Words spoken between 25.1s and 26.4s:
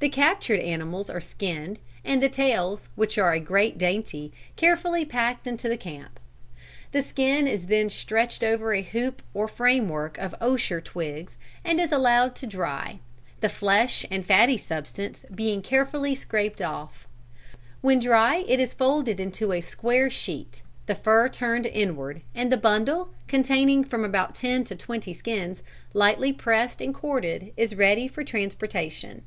skins, lightly